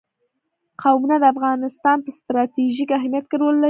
قومونه 0.81 1.15
د 1.19 1.23
افغانستان 1.33 1.97
په 2.05 2.09
ستراتیژیک 2.17 2.89
اهمیت 2.97 3.25
کې 3.29 3.37
رول 3.41 3.55
لري. 3.57 3.59